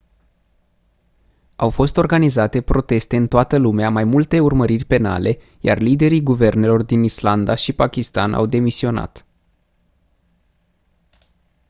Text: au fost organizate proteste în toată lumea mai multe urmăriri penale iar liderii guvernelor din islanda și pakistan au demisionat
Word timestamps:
au 1.55 1.69
fost 1.69 1.97
organizate 1.97 2.61
proteste 2.61 3.15
în 3.15 3.27
toată 3.27 3.57
lumea 3.57 3.89
mai 3.89 4.03
multe 4.03 4.39
urmăriri 4.39 4.85
penale 4.85 5.37
iar 5.59 5.77
liderii 5.79 6.21
guvernelor 6.21 6.81
din 6.83 7.03
islanda 7.03 7.55
și 7.55 7.73
pakistan 7.73 8.33
au 8.33 8.45
demisionat 8.45 9.25